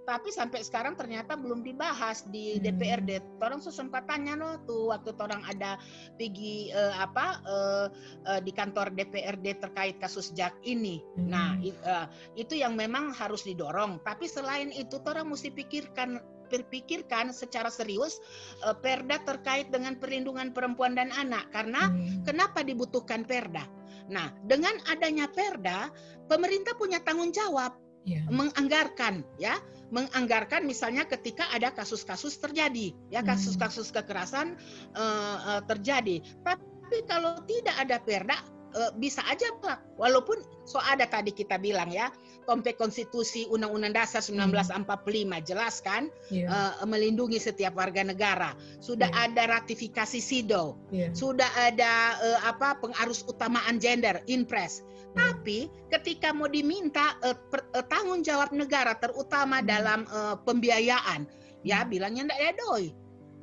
[0.09, 2.65] tapi sampai sekarang ternyata belum dibahas di hmm.
[2.65, 3.11] DPRD.
[3.37, 5.77] Orang sempat tanya loh tuh waktu orang ada
[6.17, 7.87] pergi uh, apa uh,
[8.25, 11.05] uh, di kantor DPRD terkait kasus Jak ini.
[11.13, 11.29] Hmm.
[11.29, 11.49] Nah
[11.85, 14.01] uh, itu yang memang harus didorong.
[14.01, 16.17] Tapi selain itu orang mesti pikirkan
[16.49, 18.17] berpikirkan secara serius
[18.65, 22.25] uh, perda terkait dengan perlindungan perempuan dan anak karena hmm.
[22.25, 23.69] kenapa dibutuhkan perda
[24.09, 25.93] nah dengan adanya perda
[26.25, 27.77] pemerintah punya tanggung jawab
[28.09, 28.25] yeah.
[28.33, 34.57] menganggarkan ya menganggarkan misalnya ketika ada kasus-kasus terjadi ya kasus-kasus kekerasan
[34.93, 36.21] uh, uh, terjadi.
[36.45, 38.37] Tapi kalau tidak ada perda
[38.75, 42.13] uh, bisa aja Pak walaupun so ada tadi kita bilang ya
[42.49, 45.33] Kompe Konstitusi Undang-Undang Dasar 1945 hmm.
[45.45, 46.49] jelas kan yeah.
[46.49, 46.81] Iya.
[46.81, 48.57] uh, melindungi setiap warga negara.
[48.81, 49.29] Sudah yeah.
[49.29, 50.73] ada ratifikasi SIDO.
[50.89, 51.13] Yeah.
[51.13, 54.81] Sudah ada uh, apa pengarus utamaan gender Inpres.
[54.81, 55.29] Yeah.
[55.29, 55.59] Tapi
[55.93, 59.67] ketika mau diminta uh, per, uh, tanggung jawab negara terutama hmm.
[59.69, 61.29] dalam uh, pembiayaan,
[61.61, 61.89] ya hmm.
[61.93, 62.85] bilangnya enggak ya doi.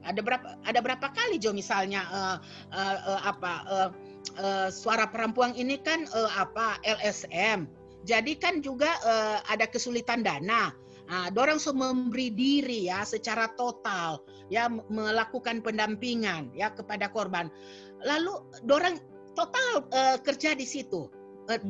[0.06, 2.36] Ada berapa ada berapa kali Jo misalnya uh,
[2.70, 3.90] uh, uh, apa uh,
[4.38, 7.66] uh, suara perempuan ini kan uh, apa LSM
[8.06, 10.70] jadi kan juga uh, ada kesulitan dana.
[11.06, 17.50] Nah, dorang semua memberi diri ya secara total ya melakukan pendampingan ya kepada korban.
[18.02, 19.02] Lalu dorang
[19.34, 21.10] total uh, kerja di situ.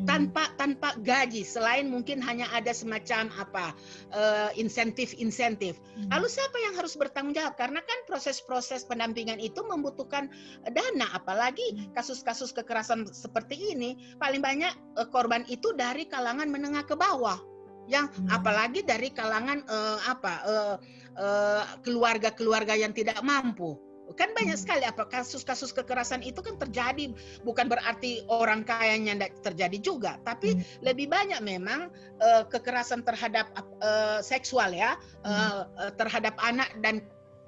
[0.08, 3.76] Tanpa tanpa gaji selain mungkin hanya ada semacam apa
[4.16, 5.76] uh, insentif-insentif.
[5.76, 6.08] Hmm.
[6.16, 7.54] Lalu siapa yang harus bertanggung jawab?
[7.60, 10.32] Karena kan proses-proses pendampingan itu membutuhkan
[10.72, 11.92] dana, apalagi hmm.
[11.92, 17.36] kasus-kasus kekerasan seperti ini paling banyak uh, korban itu dari kalangan menengah ke bawah
[17.86, 18.34] yang hmm.
[18.34, 20.34] apalagi dari kalangan uh, apa
[21.86, 23.78] keluarga-keluarga uh, uh, yang tidak mampu
[24.14, 24.62] Kan banyak hmm.
[24.62, 27.10] sekali apa kasus-kasus kekerasan itu kan terjadi
[27.42, 30.86] bukan berarti orang kayanya tidak terjadi juga, tapi hmm.
[30.86, 31.90] lebih banyak memang
[32.22, 33.50] uh, kekerasan terhadap
[33.82, 34.94] uh, seksual ya
[35.26, 35.30] hmm.
[35.30, 37.02] uh, terhadap anak dan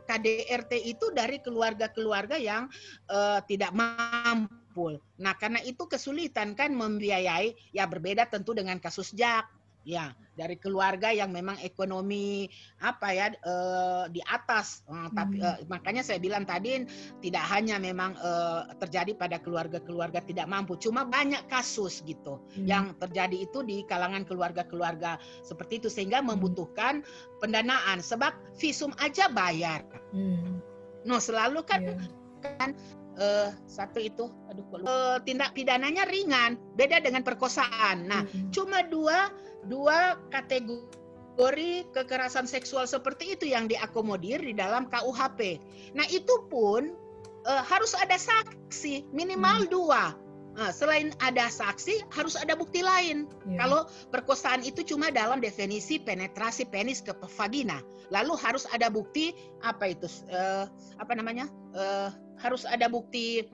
[0.08, 2.66] KDRT itu dari keluarga-keluarga yang
[3.12, 4.96] uh, tidak mampu.
[5.20, 9.57] Nah, karena itu kesulitan kan membiayai ya berbeda tentu dengan kasus JAK
[9.88, 12.44] ya dari keluarga yang memang ekonomi
[12.84, 14.84] apa ya eh, di atas
[15.16, 15.48] tapi hmm.
[15.48, 16.84] eh, makanya saya bilang tadi
[17.24, 22.68] tidak hanya memang eh, terjadi pada keluarga-keluarga tidak mampu cuma banyak kasus gitu hmm.
[22.68, 26.36] yang terjadi itu di kalangan keluarga-keluarga seperti itu sehingga hmm.
[26.36, 27.00] membutuhkan
[27.40, 29.80] pendanaan sebab visum aja bayar
[30.12, 30.60] hmm.
[31.08, 32.52] no selalu kan yeah.
[32.60, 32.76] kan
[33.18, 38.54] uh, satu itu aduh uh, tindak pidananya ringan beda dengan perkosaan nah hmm.
[38.54, 39.28] cuma dua
[39.66, 45.58] dua kategori kekerasan seksual seperti itu yang diakomodir di dalam KUHP.
[45.98, 46.94] Nah itu pun
[47.48, 49.70] uh, harus ada saksi minimal hmm.
[49.72, 50.04] dua.
[50.58, 53.30] Nah, selain ada saksi, harus ada bukti lain.
[53.46, 53.62] Yeah.
[53.62, 57.78] Kalau perkosaan itu cuma dalam definisi penetrasi penis ke vagina,
[58.10, 60.10] lalu harus ada bukti apa itu?
[60.26, 60.66] Uh,
[60.98, 61.46] apa namanya?
[61.70, 62.10] Uh,
[62.42, 63.46] harus ada bukti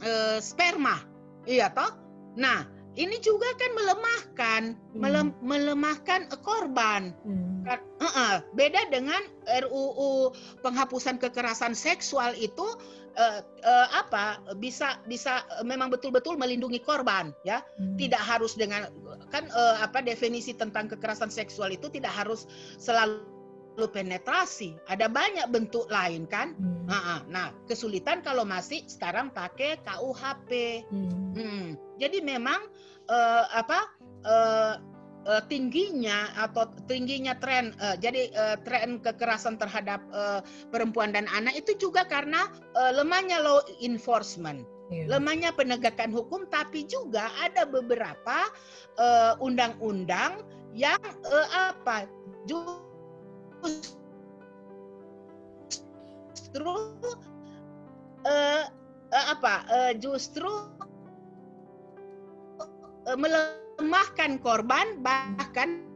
[0.00, 1.04] uh, sperma,
[1.44, 1.92] iya toh?
[2.40, 2.64] Nah,
[2.96, 4.98] ini juga kan melemahkan hmm.
[4.98, 7.68] melem, melemahkan korban hmm.
[7.68, 8.34] uh -uh.
[8.56, 10.32] beda dengan RUU
[10.64, 12.64] penghapusan kekerasan seksual itu
[13.20, 18.00] uh, uh, apa bisa bisa memang betul-betul melindungi korban ya hmm.
[18.00, 18.88] tidak harus dengan
[19.28, 22.48] kan uh, apa definisi tentang kekerasan seksual itu tidak harus
[22.80, 23.35] selalu
[23.84, 26.88] penetrasi ada banyak bentuk lain kan hmm.
[26.88, 31.36] nah, nah kesulitan kalau masih sekarang pakai KUHP hmm.
[31.36, 31.66] Hmm.
[32.00, 32.72] jadi memang
[33.12, 33.92] uh, apa
[34.24, 34.74] uh,
[35.28, 40.40] uh, tingginya atau tingginya tren uh, jadi uh, tren kekerasan terhadap uh,
[40.72, 45.04] perempuan dan anak itu juga karena uh, lemahnya law enforcement yeah.
[45.04, 48.48] lemahnya penegakan hukum tapi juga ada beberapa
[49.44, 52.04] undang-undang uh, yang uh, apa
[56.32, 56.70] justru
[58.24, 58.64] uh,
[59.12, 60.48] uh, apa uh, justru
[63.06, 65.86] uh, melemahkan korban bahkan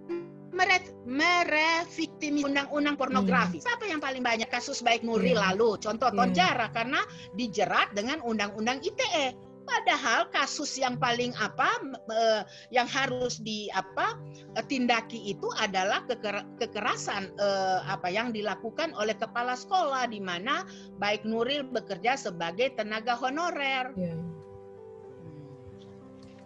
[1.09, 3.63] mereviktimi undang-undang pornografi.
[3.63, 3.65] Hmm.
[3.65, 5.47] Siapa yang paling banyak kasus baik Nuril hmm.
[5.49, 5.81] lalu?
[5.81, 6.19] Contoh hmm.
[6.21, 7.01] Tonjara karena
[7.33, 9.33] dijerat dengan undang-undang ITE
[9.65, 11.69] Padahal kasus yang paling apa
[12.11, 12.43] uh,
[12.73, 14.19] yang harus di apa
[14.57, 20.65] uh, tindaki itu adalah keker, kekerasan uh, apa yang dilakukan oleh kepala sekolah di mana
[20.99, 23.93] baik Nuril bekerja sebagai tenaga honorer.
[23.95, 24.40] Yeah.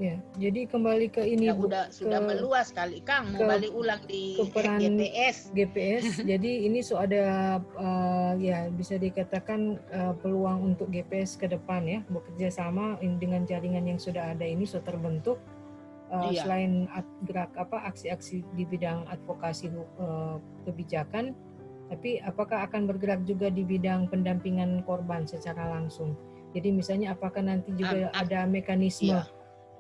[0.03, 3.73] Ya, jadi kembali ke ini ya, udah ke, sudah meluas kali Kang mau ke, balik
[3.79, 5.55] ulang di peran GPS.
[5.55, 6.19] GPS.
[6.35, 12.03] jadi ini so ada uh, ya bisa dikatakan uh, peluang untuk GPS ke depan ya
[12.11, 15.39] bekerja sama dengan jaringan yang sudah ada ini so terbentuk
[16.11, 16.43] uh, iya.
[16.43, 19.71] selain at, gerak apa aksi-aksi di bidang advokasi
[20.03, 21.39] uh, kebijakan
[21.87, 26.19] tapi apakah akan bergerak juga di bidang pendampingan korban secara langsung.
[26.51, 29.23] Jadi misalnya apakah nanti juga um, ada mekanisme iya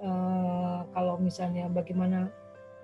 [0.03, 2.33] uh, kalau misalnya bagaimana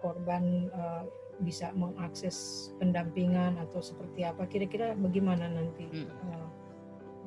[0.04, 1.04] korban uh,
[1.40, 6.08] bisa mengakses pendampingan atau seperti apa kira-kira bagaimana nanti hmm.
[6.30, 6.48] uh,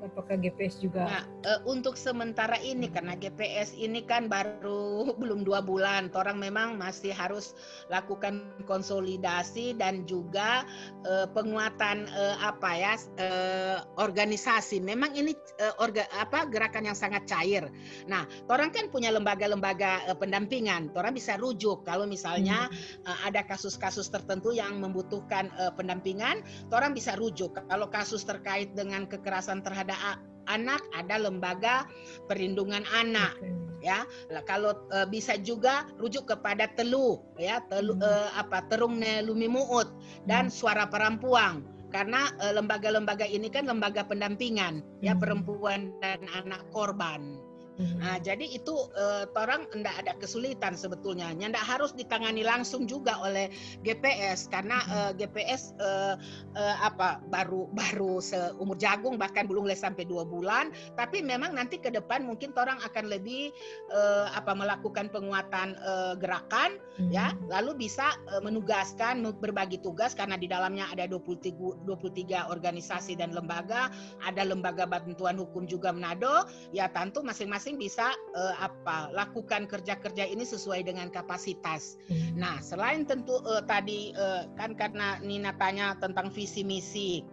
[0.03, 1.07] apakah GPS juga?
[1.07, 6.75] Nah, uh, untuk sementara ini karena GPS ini kan baru belum dua bulan, orang memang
[6.75, 7.55] masih harus
[7.87, 10.67] lakukan konsolidasi dan juga
[11.07, 14.83] uh, penguatan uh, apa ya uh, organisasi.
[14.83, 15.31] Memang ini
[15.63, 17.71] uh, orga, apa gerakan yang sangat cair.
[18.05, 23.07] Nah, orang kan punya lembaga-lembaga uh, pendampingan, orang bisa rujuk kalau misalnya hmm.
[23.07, 27.55] uh, ada kasus-kasus tertentu yang membutuhkan uh, pendampingan, orang bisa rujuk.
[27.55, 31.87] Kalau kasus terkait dengan kekerasan terhadap ada anak ada lembaga
[32.27, 33.55] perlindungan anak okay.
[33.83, 34.03] ya
[34.43, 38.03] kalau uh, bisa juga rujuk kepada telu ya telu hmm.
[38.03, 39.87] uh, apa terung lumi muut
[40.27, 40.55] dan hmm.
[40.55, 45.19] suara perempuan karena lembaga-lembaga uh, ini kan lembaga pendampingan ya, hmm.
[45.19, 47.37] ya perempuan dan anak korban
[47.73, 47.97] Hmm.
[47.97, 51.33] Nah, jadi itu uh, orang tidak ada kesulitan sebetulnya.
[51.33, 53.49] Tidak harus ditangani langsung juga oleh
[53.81, 54.93] GPS karena hmm.
[54.93, 56.15] uh, GPS uh,
[56.53, 60.69] uh, apa baru baru seumur jagung bahkan belum sampai dua bulan.
[60.93, 63.49] Tapi memang nanti ke depan mungkin orang akan lebih
[63.89, 66.77] uh, apa melakukan penguatan uh, gerakan
[67.09, 73.33] ya, lalu bisa uh, menugaskan berbagi tugas karena di dalamnya ada 23 23 organisasi dan
[73.33, 73.89] lembaga,
[74.21, 76.45] ada lembaga bantuan hukum juga Manado.
[76.69, 81.95] Ya tentu masing-masing bisa uh, apa lakukan kerja-kerja ini sesuai dengan kapasitas.
[82.11, 82.35] Hmm.
[82.35, 87.23] Nah, selain tentu uh, tadi uh, kan karena Nina tanya tentang visi misi.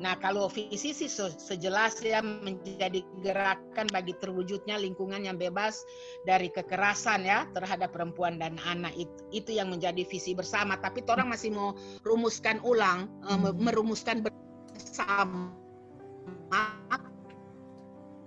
[0.00, 5.84] Nah, kalau visi sih sejelas ya menjadi gerakan bagi terwujudnya lingkungan yang bebas
[6.24, 10.80] dari kekerasan ya terhadap perempuan dan anak itu, itu yang menjadi visi bersama.
[10.80, 13.60] Tapi orang masih mau rumuskan ulang, hmm.
[13.60, 15.52] merumuskan bersama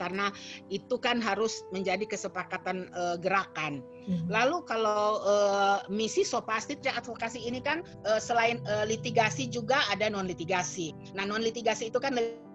[0.04, 0.28] karena
[0.68, 3.80] itu kan harus menjadi kesepakatan uh, gerakan.
[4.04, 4.28] Hmm.
[4.28, 10.28] Lalu kalau uh, misi sopastit advokasi ini kan uh, selain uh, litigasi juga ada non
[10.28, 10.91] litigasi.
[11.16, 12.53] Nah non litigasi itu kan lebih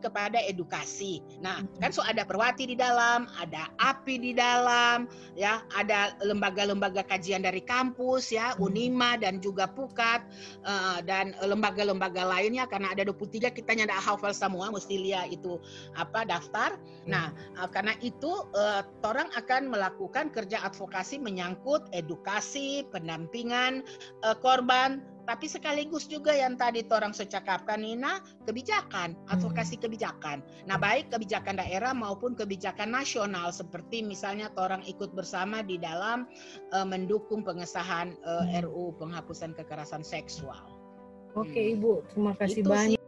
[0.00, 1.20] kepada edukasi.
[1.44, 5.06] Nah, kan so ada perwati di dalam, ada api di dalam,
[5.36, 8.64] ya, ada lembaga-lembaga kajian dari kampus, ya, hmm.
[8.64, 10.24] Unima dan juga Pukat
[10.64, 15.60] uh, dan lembaga-lembaga lainnya karena ada 23 kita nyanda hafal semua, mesti lihat itu
[15.94, 16.74] apa daftar.
[17.04, 17.10] Hmm.
[17.12, 17.26] Nah,
[17.60, 23.84] uh, karena itu uh, orang akan melakukan kerja advokasi menyangkut edukasi, pendampingan
[24.24, 29.82] uh, korban tapi sekaligus juga yang tadi orang secakapkan Nina kebijakan advokasi hmm.
[29.84, 36.30] kebijakan nah baik kebijakan daerah maupun kebijakan nasional seperti misalnya orang ikut bersama di dalam
[36.70, 38.70] uh, mendukung pengesahan uh, hmm.
[38.70, 40.62] RU penghapusan kekerasan seksual
[41.34, 41.74] oke hmm.
[41.76, 43.02] ibu terima kasih Itu banyak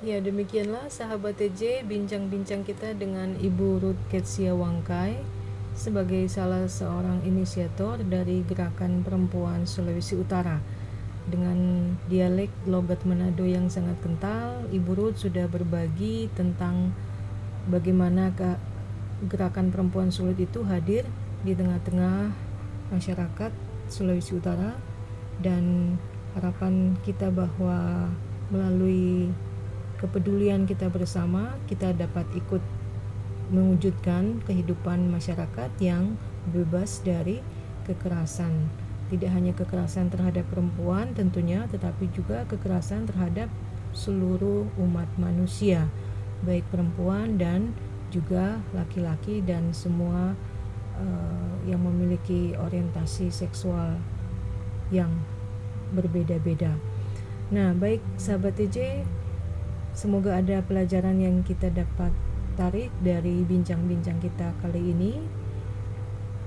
[0.00, 5.39] Ya demikianlah sahabat TJ bincang-bincang kita dengan Ibu Ruth Ketsia Wangkai
[5.80, 10.60] sebagai salah seorang inisiator dari gerakan perempuan Sulawesi Utara.
[11.24, 11.56] Dengan
[12.04, 16.92] dialek logat Manado yang sangat kental, Ibu Ruth sudah berbagi tentang
[17.72, 18.28] bagaimana
[19.24, 21.08] gerakan perempuan sulit itu hadir
[21.40, 22.28] di tengah-tengah
[22.92, 23.52] masyarakat
[23.88, 24.76] Sulawesi Utara
[25.40, 25.96] dan
[26.36, 28.12] harapan kita bahwa
[28.52, 29.32] melalui
[29.96, 32.60] kepedulian kita bersama kita dapat ikut
[33.50, 36.16] mewujudkan kehidupan masyarakat yang
[36.54, 37.42] bebas dari
[37.84, 38.70] kekerasan.
[39.10, 43.50] Tidak hanya kekerasan terhadap perempuan tentunya, tetapi juga kekerasan terhadap
[43.90, 45.90] seluruh umat manusia,
[46.46, 47.74] baik perempuan dan
[48.14, 50.38] juga laki-laki dan semua
[50.98, 53.98] uh, yang memiliki orientasi seksual
[54.94, 55.10] yang
[55.90, 56.78] berbeda-beda.
[57.50, 59.02] Nah, baik sahabat TJ,
[59.90, 62.14] semoga ada pelajaran yang kita dapat
[62.60, 65.16] tarik dari bincang-bincang kita kali ini.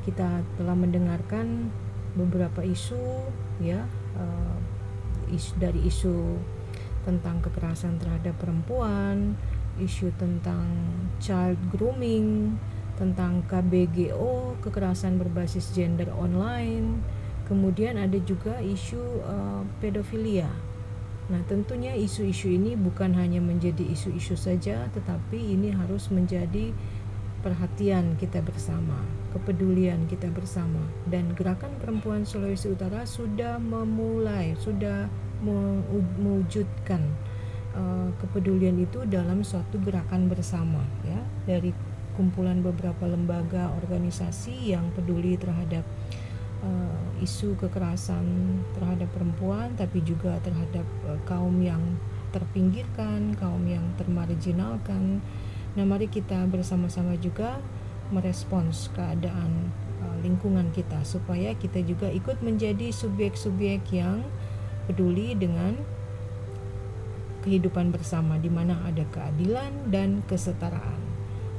[0.05, 1.73] Kita telah mendengarkan
[2.13, 3.25] beberapa isu
[3.57, 4.57] ya uh,
[5.33, 6.37] isu dari isu
[7.01, 9.33] tentang kekerasan terhadap perempuan,
[9.81, 10.69] isu tentang
[11.17, 12.61] child grooming,
[13.01, 17.01] tentang KBGO, kekerasan berbasis gender online,
[17.49, 20.72] kemudian ada juga isu uh, pedofilia
[21.31, 26.75] Nah, tentunya isu-isu ini bukan hanya menjadi isu-isu saja, tetapi ini harus menjadi
[27.43, 28.95] perhatian kita bersama,
[29.35, 30.83] kepedulian kita bersama.
[31.07, 35.07] Dan gerakan perempuan Sulawesi Utara sudah memulai, sudah
[36.19, 37.03] mewujudkan
[37.75, 41.75] uh, kepedulian itu dalam suatu gerakan bersama, ya, dari
[42.15, 45.83] kumpulan beberapa lembaga organisasi yang peduli terhadap
[46.63, 48.25] uh, isu kekerasan
[48.73, 51.81] terhadap perempuan tapi juga terhadap uh, kaum yang
[52.33, 55.21] terpinggirkan, kaum yang termarginalkan.
[55.77, 57.61] Nah, mari kita bersama-sama juga
[58.09, 59.69] merespons keadaan
[60.01, 64.25] uh, lingkungan kita supaya kita juga ikut menjadi subjek-subjek yang
[64.89, 65.77] peduli dengan
[67.43, 70.99] kehidupan bersama di mana ada keadilan dan kesetaraan.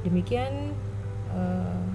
[0.01, 0.73] Demikian
[1.33, 1.85] uh,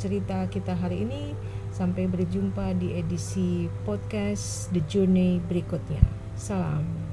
[0.00, 1.36] cerita kita hari ini.
[1.74, 5.98] Sampai berjumpa di edisi podcast The Journey berikutnya.
[6.38, 7.03] Salam.